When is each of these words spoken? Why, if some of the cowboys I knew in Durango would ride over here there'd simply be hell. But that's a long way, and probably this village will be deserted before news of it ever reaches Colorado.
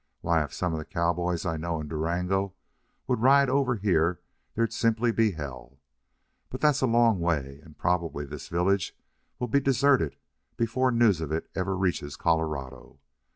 Why, 0.21 0.43
if 0.43 0.51
some 0.51 0.73
of 0.73 0.79
the 0.79 0.85
cowboys 0.85 1.45
I 1.45 1.57
knew 1.57 1.79
in 1.79 1.87
Durango 1.87 2.55
would 3.05 3.21
ride 3.21 3.49
over 3.51 3.75
here 3.75 4.19
there'd 4.55 4.73
simply 4.73 5.11
be 5.11 5.33
hell. 5.33 5.79
But 6.49 6.59
that's 6.59 6.81
a 6.81 6.87
long 6.87 7.19
way, 7.19 7.59
and 7.63 7.77
probably 7.77 8.25
this 8.25 8.47
village 8.47 8.97
will 9.37 9.47
be 9.47 9.59
deserted 9.59 10.15
before 10.57 10.89
news 10.89 11.21
of 11.21 11.31
it 11.31 11.51
ever 11.53 11.77
reaches 11.77 12.15
Colorado. 12.15 12.99